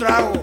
[0.00, 0.39] trago.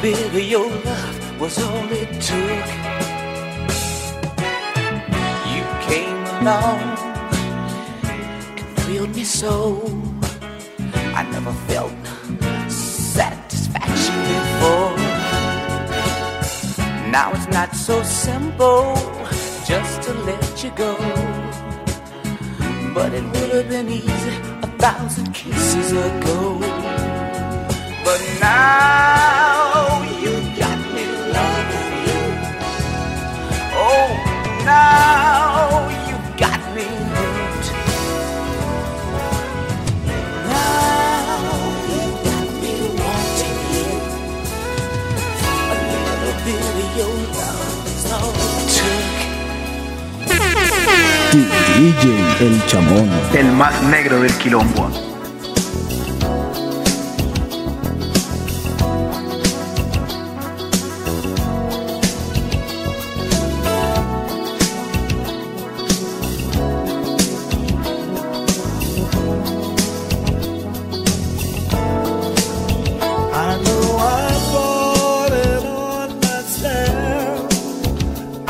[0.00, 2.66] baby, your love was all it took.
[5.54, 6.80] You came along
[8.10, 9.82] and thrilled me so.
[11.14, 11.92] I never felt
[12.70, 14.96] satisfaction before.
[17.10, 18.94] Now it's not so simple
[19.66, 20.96] just to let you go.
[22.94, 26.58] But it would have been easy a thousand kisses ago.
[28.04, 29.53] But now.
[51.76, 53.10] DJ El Chamón.
[53.32, 55.13] El más negro del quilombo.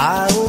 [0.06, 0.43] I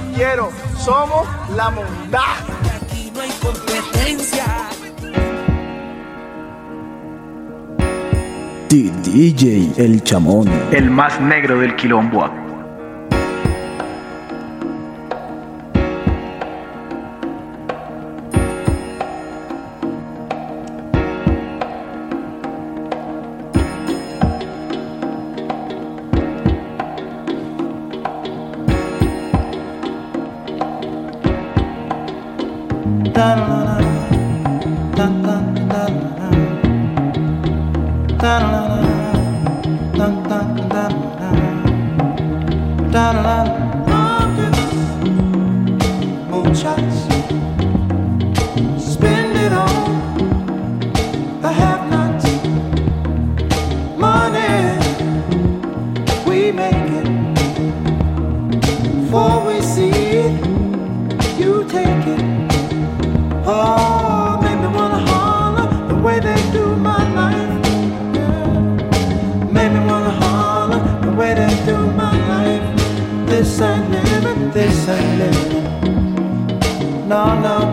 [0.00, 0.50] no quiero.
[0.76, 2.36] Somos la mondá.
[2.76, 4.44] Aquí no hay competencia.
[8.68, 12.47] DJ El Chamón, el más negro del quilombo.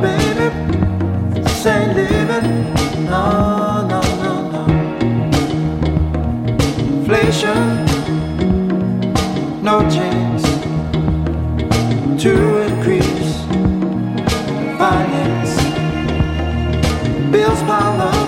[0.05, 0.47] baby.
[1.95, 2.74] Living.
[3.05, 4.63] No, no, no, no.
[6.97, 7.85] Inflation,
[9.63, 10.43] no chance
[12.24, 12.33] to
[12.67, 13.31] increase
[14.77, 15.53] finance.
[17.31, 18.25] Bills pile up.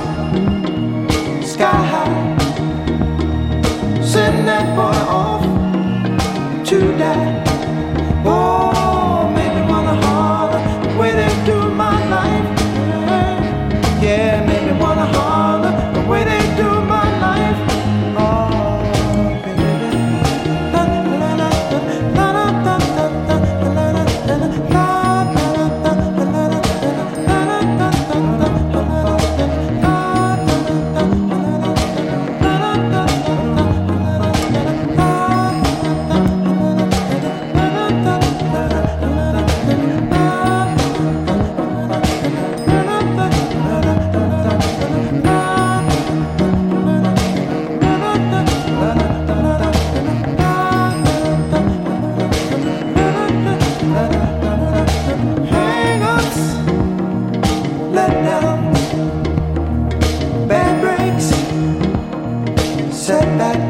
[63.07, 63.66] setback.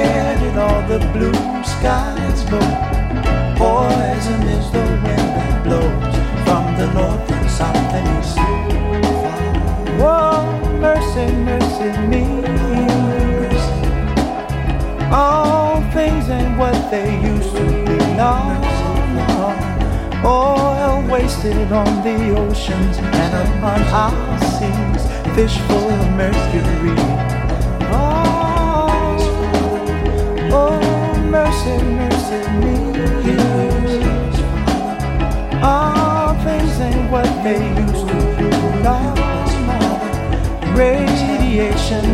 [0.00, 2.58] Where did all the blue skies go?
[3.60, 6.14] Poison is the wind that blows
[6.44, 8.38] from the north and south and east.
[10.00, 10.40] Whoa,
[10.80, 12.24] mercy, mercy me.
[15.12, 17.98] All things ain't what they used to be.
[18.16, 18.32] No.
[20.24, 25.02] Oil wasted on the oceans and upon our seas.
[25.34, 27.39] Fish full of mercury.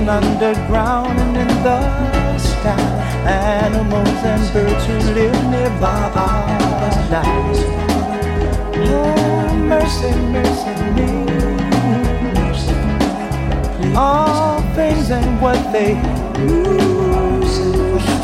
[0.08, 2.78] Underground and in the sky.
[3.26, 7.56] Animals and birds who live nearby are dying.
[8.88, 11.10] Oh, mercy, mercy me.
[13.96, 15.94] All things ain't what they
[16.42, 17.25] used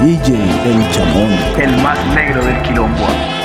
[0.00, 1.28] DJ El Chamón.
[1.58, 3.37] El más negro del quilombo.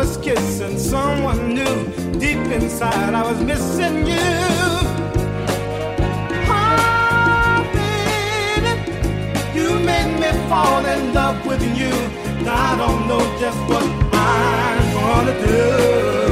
[0.00, 1.76] Was kissing someone new,
[2.18, 4.30] deep inside I was missing you.
[6.48, 8.72] Oh, baby,
[9.54, 11.92] you made me fall in love with you.
[12.46, 16.29] Now I don't know just what I'm gonna do.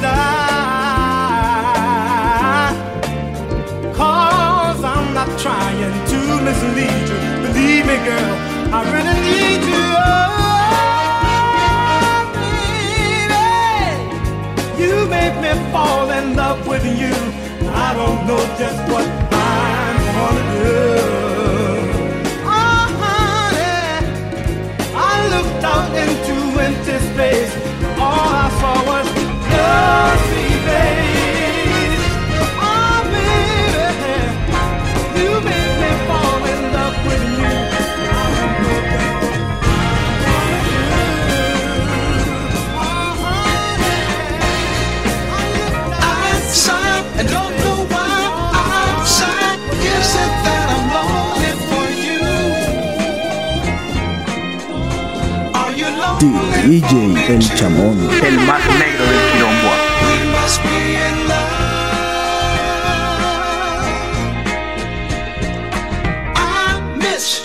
[0.00, 1.74] Die.
[3.94, 7.18] Cause I'm not trying to mislead you.
[7.46, 8.34] Believe me, girl,
[8.74, 9.86] I really need you.
[12.06, 12.24] Oh,
[14.76, 17.14] baby, you make me fall in love with you.
[17.86, 19.06] I don't know just what
[56.66, 57.98] DJ El Chamón.
[58.22, 59.70] El más negro del quilombo.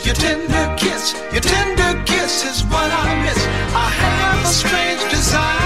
[0.03, 3.37] Your tender kiss, your tender kiss is what I miss.
[3.75, 5.59] I have a strange desire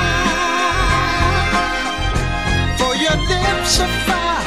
[2.77, 4.46] for your lips of fire.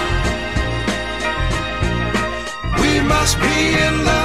[2.82, 4.15] We must be in love.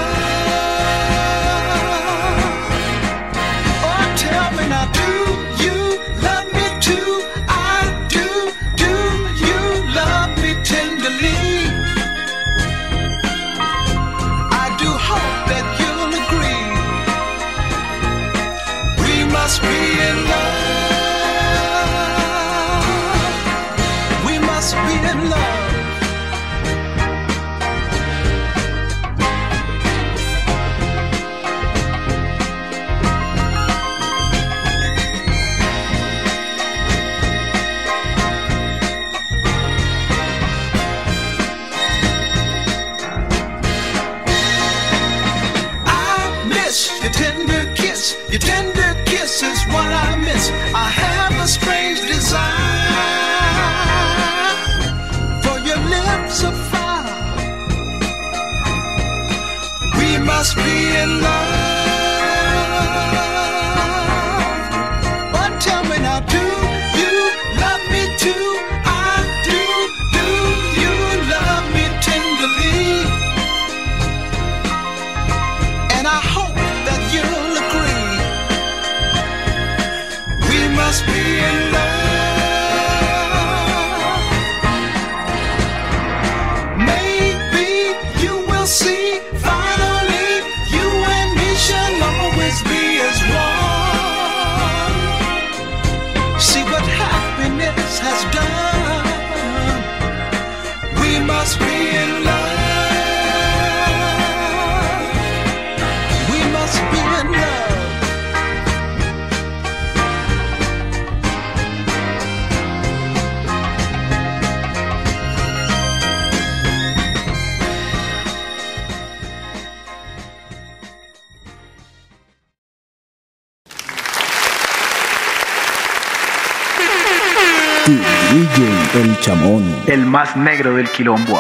[129.22, 129.64] Chamón.
[129.86, 131.40] El más negro del quilombo.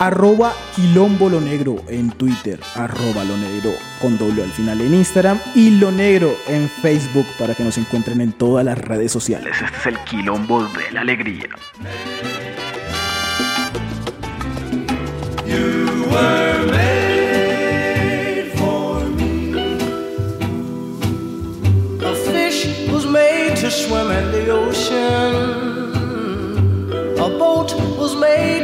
[0.00, 5.38] arroba quilombo lo negro en Twitter, arroba lo negro con doble al final en Instagram
[5.54, 9.54] y lo negro en Facebook para que nos encuentren en todas las redes sociales.
[9.62, 11.50] Este es el quilombo de la alegría.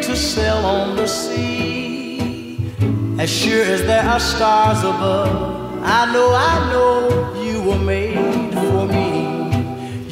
[0.07, 2.73] To sail on the sea.
[3.19, 8.87] As sure as there are stars above, I know, I know you were made for
[8.87, 9.09] me.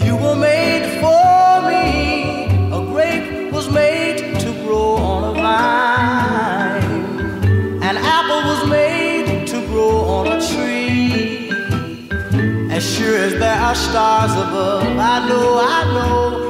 [0.05, 2.47] You were made for me.
[2.79, 6.93] A grape was made to grow on a vine.
[7.89, 11.51] An apple was made to grow on a tree.
[12.73, 16.44] As sure as there are stars above, I know, I know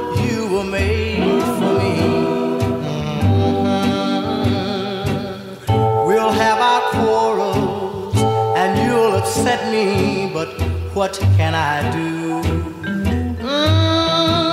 [9.35, 10.47] upset me, but
[10.93, 12.41] what can I do?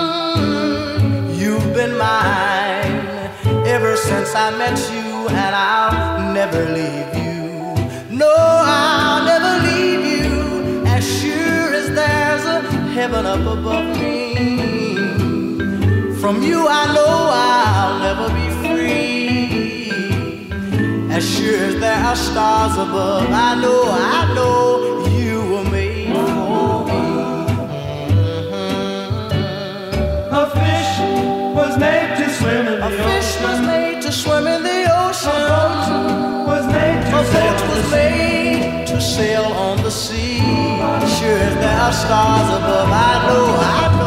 [0.03, 3.31] Mm, You've been mine
[3.65, 8.17] ever since I met you, and I'll never leave you.
[8.23, 10.85] No, I'll never leave you.
[10.87, 12.61] As sure as there's a
[12.97, 14.35] heaven up above me.
[16.21, 18.52] From you, I know I'll never be.
[21.23, 26.85] As sure as there are stars above, I know, I know you were made for
[26.89, 27.03] me.
[30.41, 30.93] A fish
[31.55, 33.67] was made to swim in A the fish was ocean.
[33.67, 36.47] made to swim in the ocean.
[36.51, 40.41] Was made to A sail boat was made to sail on the sea.
[41.17, 43.47] Sure as there are stars above, I know,
[43.79, 44.02] I know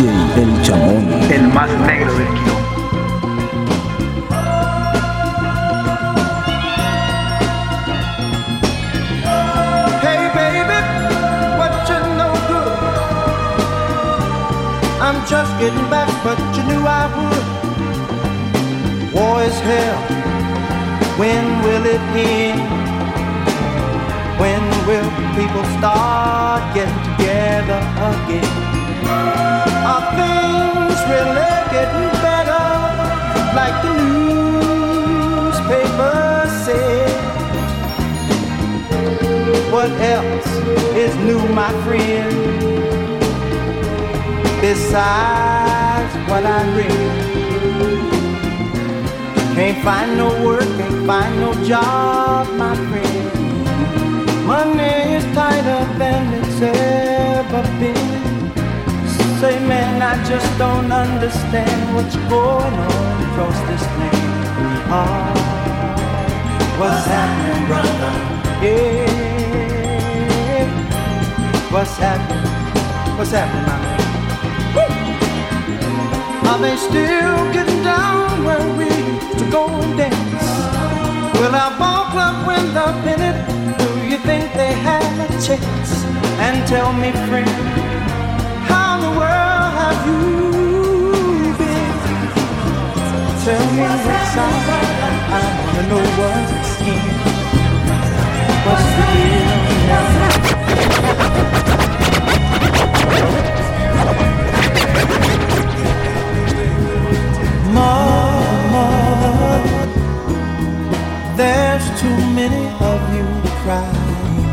[0.00, 0.08] DJ
[0.42, 1.04] El Chamón.
[1.30, 2.68] El más negro del quilombo.
[10.00, 10.80] Hey baby,
[11.58, 12.72] what you no good?
[15.02, 17.46] I'm just getting back, but you knew I would.
[19.12, 19.98] War is hell.
[21.18, 22.62] When will it end?
[24.40, 28.59] When will people start getting together again?
[29.90, 32.66] Are things really getting better?
[33.58, 34.00] Like the
[36.64, 37.06] say.
[39.74, 40.50] What else
[41.04, 42.34] is new, my friend?
[44.60, 47.30] Besides what I read,
[49.54, 53.26] can't find no work, can't find no job, my friend.
[54.46, 55.80] Money is tighter
[59.42, 64.16] I just don't understand what's going on across this land.
[64.92, 65.32] Ah,
[66.78, 68.12] what's happening, brother?
[68.60, 69.08] Yeah,
[71.70, 73.16] what's happening?
[73.16, 74.00] What's happening, my man?
[76.46, 80.48] Are they still getting down where we used to go and dance?
[81.40, 83.38] Will our ball club win the pennant?
[83.78, 86.04] Do you think they have a chance?
[86.40, 87.89] And tell me, friend, how in the
[93.44, 94.68] Tell me what's up.
[95.32, 96.70] I wanna know what's?
[107.74, 108.88] Mama,
[111.36, 113.26] there's too many of you
[113.62, 114.48] crying.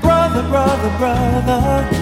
[0.00, 2.01] Brother, brother, brother,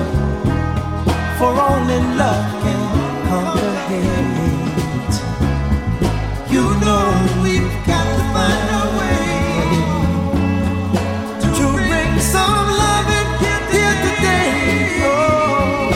[1.41, 2.81] for only love can
[3.27, 5.15] conquer hate.
[6.53, 7.05] You know
[7.43, 9.25] we've got to find a way
[11.57, 14.51] to bring some love and in here today.
[15.09, 15.89] Oh,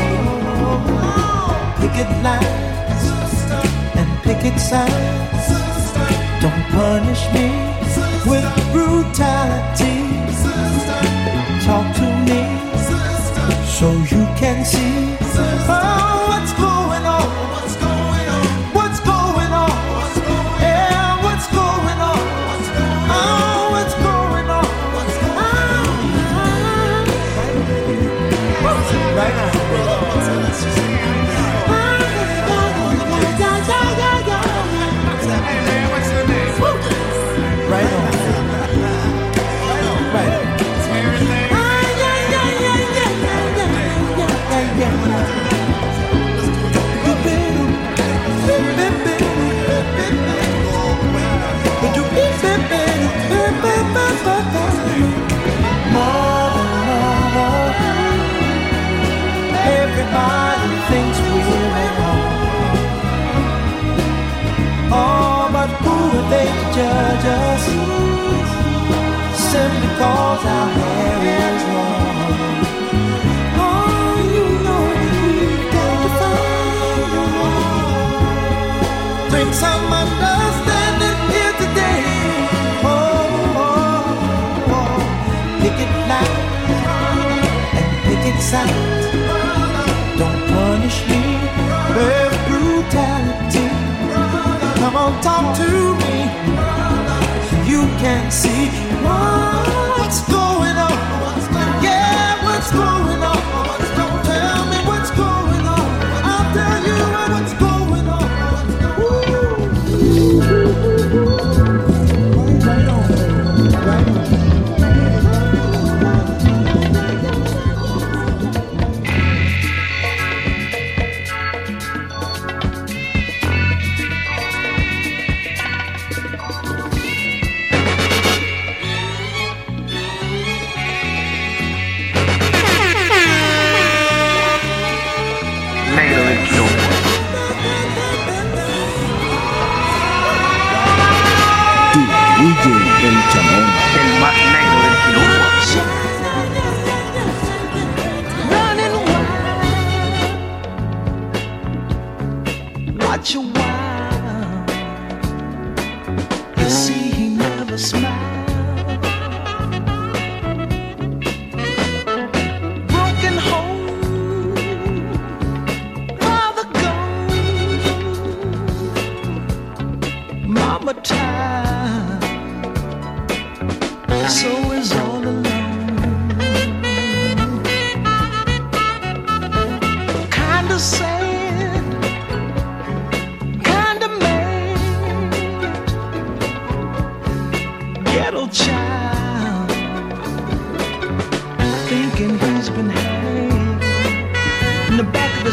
[1.80, 3.06] picket lines
[4.00, 5.46] and picket signs.
[6.42, 7.48] Don't punish me
[8.32, 9.96] with brutality.
[13.78, 16.05] So you can see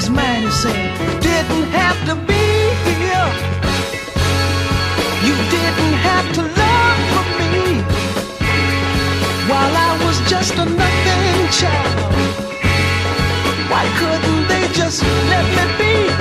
[0.02, 2.44] this man is saying, didn't have to be
[2.90, 3.28] here.
[5.26, 7.82] You didn't have to love for me
[9.48, 12.14] while I was just a nothing child.
[13.70, 16.11] Why couldn't they just let me be?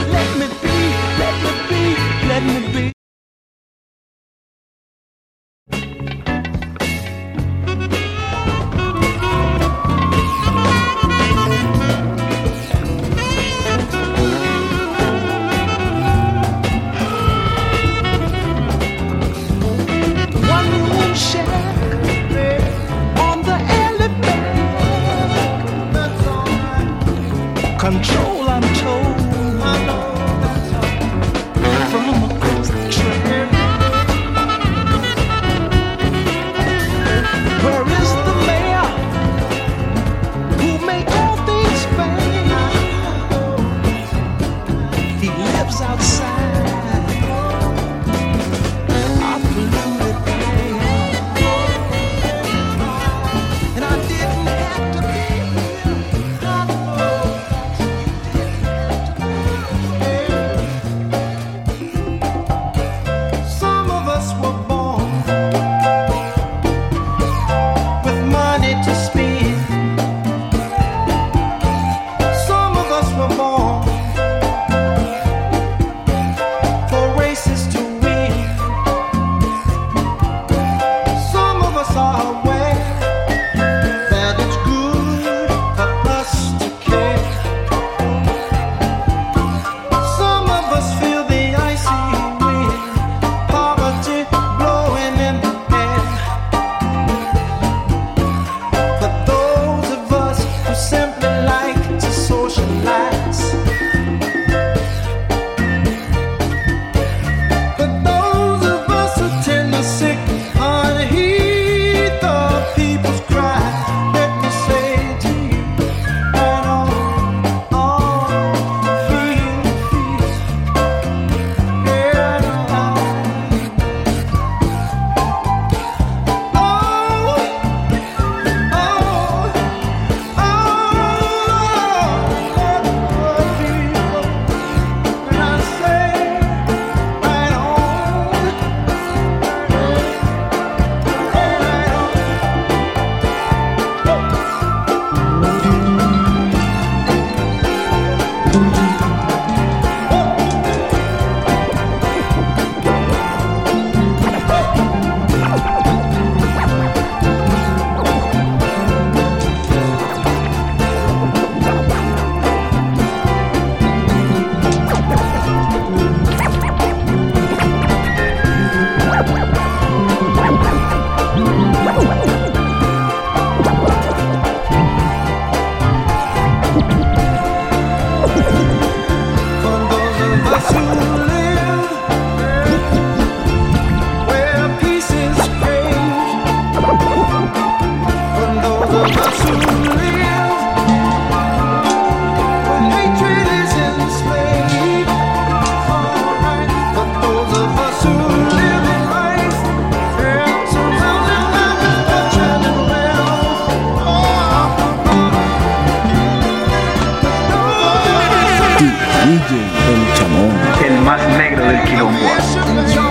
[210.92, 213.11] el más negro del quilombo.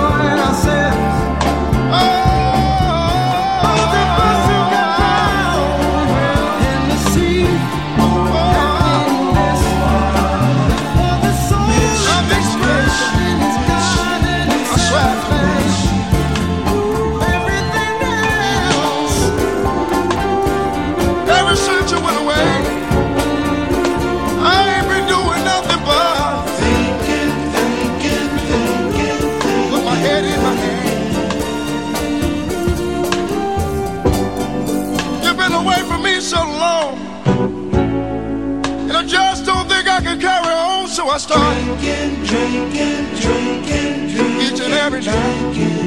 [41.12, 44.40] was start Drinking, drinking, drinking, drinking.
[44.40, 45.79] Each and every night.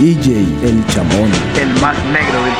[0.00, 1.30] DJ El Chamón.
[1.60, 2.54] El más negro del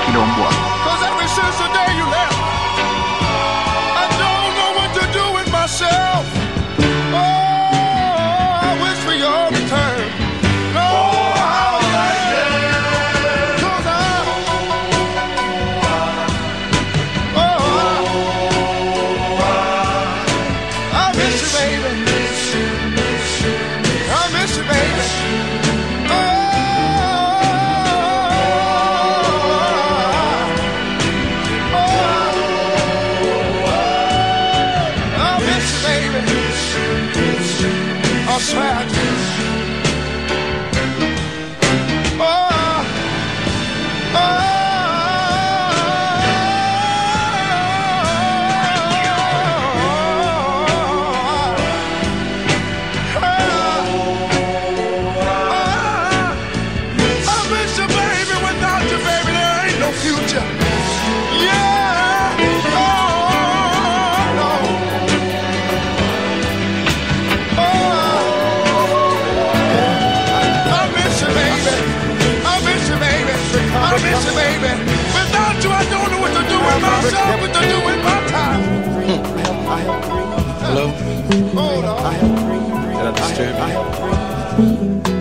[81.33, 83.55] I disturb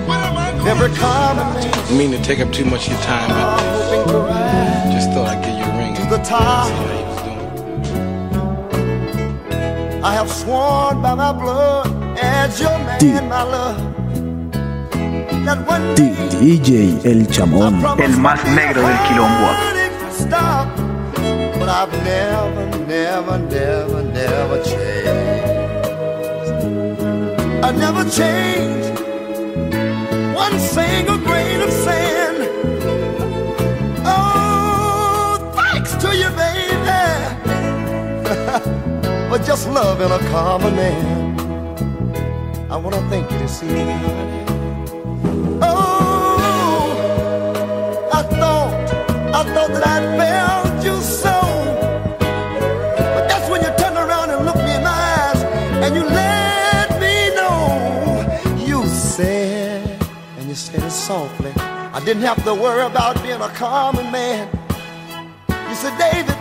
[0.08, 1.98] What am I going Every common you?
[1.98, 3.60] Mean to take up too much of your time, but
[4.92, 6.68] just thought I'd give you a ring to the top.
[6.72, 7.22] how you was
[8.74, 10.04] doing.
[10.04, 11.88] I have sworn by my blood
[12.20, 13.78] as your D- man, my love.
[15.46, 17.84] That one D- day DJ El Chamón.
[18.00, 19.50] El más negro del quilombo.
[20.12, 20.68] Stop.
[21.60, 25.39] But I've never, never, never, never changed.
[27.62, 29.00] I never changed
[30.34, 32.38] one single grain of sand.
[34.06, 37.00] Oh, thanks to you, baby.
[39.30, 41.40] but just loving a common man.
[42.72, 43.40] I wanna thank you.
[45.62, 46.90] Oh,
[48.14, 48.74] I thought,
[49.36, 51.39] I thought that I'd failed you so.
[61.10, 64.48] Softly, I didn't have to worry about being a common man.
[65.68, 66.38] You said, David,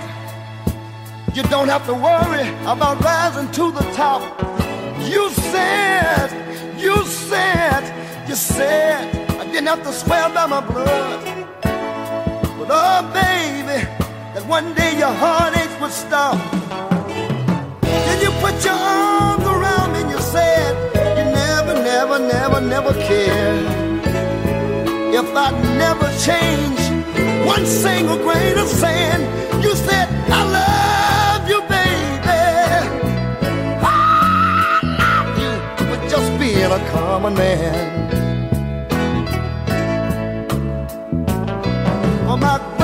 [1.35, 4.21] you don't have to worry about rising to the top.
[5.13, 6.29] You said,
[6.79, 7.83] you said,
[8.29, 9.01] you said,
[9.41, 11.19] I didn't have to swear by my blood.
[12.59, 13.79] But oh, baby,
[14.35, 16.37] that one day your heartache would stop.
[17.81, 20.73] Then you put your arms around me and you said,
[21.19, 23.78] you never, never, never, never cared.
[25.11, 26.81] If I'd never change
[27.47, 29.23] one single grain of sand,
[29.65, 32.39] you said, I love you, baby.
[33.83, 35.53] I love you
[35.87, 38.09] for just being a common man.
[42.27, 42.78] For my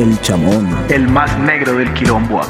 [0.00, 0.66] El Chamón.
[0.88, 2.40] El más negro del quilombo.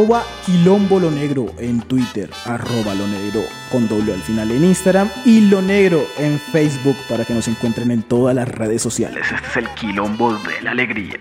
[0.00, 5.10] arroba quilombo lo negro en Twitter, arroba lo negro con doble al final en Instagram
[5.26, 9.26] y lo negro en Facebook para que nos encuentren en todas las redes sociales.
[9.30, 11.18] Este es el quilombo de la alegría.